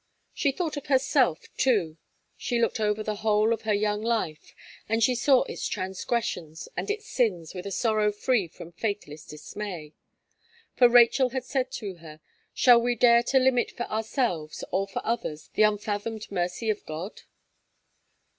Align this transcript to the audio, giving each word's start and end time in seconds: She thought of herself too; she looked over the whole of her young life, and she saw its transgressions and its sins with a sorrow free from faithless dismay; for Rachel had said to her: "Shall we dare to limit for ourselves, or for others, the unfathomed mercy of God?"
She 0.33 0.51
thought 0.51 0.77
of 0.77 0.87
herself 0.87 1.43
too; 1.57 1.97
she 2.35 2.57
looked 2.59 2.79
over 2.79 3.03
the 3.03 3.17
whole 3.17 3.53
of 3.53 3.61
her 3.69 3.73
young 3.75 4.01
life, 4.01 4.55
and 4.89 5.03
she 5.03 5.13
saw 5.13 5.43
its 5.43 5.67
transgressions 5.67 6.67
and 6.75 6.89
its 6.89 7.05
sins 7.05 7.53
with 7.53 7.67
a 7.67 7.71
sorrow 7.71 8.11
free 8.11 8.47
from 8.47 8.71
faithless 8.71 9.27
dismay; 9.27 9.93
for 10.75 10.89
Rachel 10.89 11.29
had 11.29 11.43
said 11.45 11.69
to 11.73 11.97
her: 11.97 12.19
"Shall 12.51 12.81
we 12.81 12.95
dare 12.95 13.21
to 13.21 13.37
limit 13.37 13.69
for 13.69 13.83
ourselves, 13.91 14.63
or 14.71 14.87
for 14.87 15.05
others, 15.05 15.51
the 15.53 15.61
unfathomed 15.61 16.31
mercy 16.31 16.71
of 16.71 16.83
God?" 16.87 17.21